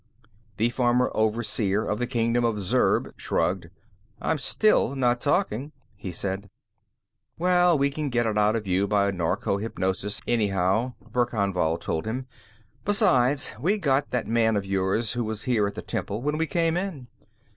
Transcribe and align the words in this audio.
The 0.57 0.71
former 0.71 1.11
Overseer 1.13 1.85
of 1.85 1.99
the 1.99 2.07
Kingdom 2.07 2.43
of 2.43 2.59
Zurb 2.59 3.13
shrugged. 3.17 3.69
"I'm 4.19 4.39
still 4.39 4.95
not 4.95 5.21
talking," 5.21 5.73
he 5.95 6.11
said. 6.11 6.49
"Well, 7.37 7.77
we 7.77 7.91
can 7.91 8.09
get 8.09 8.25
it 8.25 8.35
all 8.35 8.43
out 8.43 8.55
of 8.55 8.65
you 8.65 8.87
by 8.87 9.11
narco 9.11 9.57
hypnosis, 9.57 10.19
anyhow," 10.27 10.95
Verkan 11.07 11.53
Vall 11.53 11.77
told 11.77 12.07
him. 12.07 12.25
"Besides, 12.83 13.53
we 13.59 13.77
got 13.77 14.09
that 14.09 14.25
man 14.25 14.55
of 14.57 14.65
yours 14.65 15.13
who 15.13 15.23
was 15.23 15.43
here 15.43 15.67
at 15.67 15.75
the 15.75 15.83
temple 15.83 16.23
when 16.23 16.39
we 16.39 16.47
came 16.47 16.77
in. 16.77 17.05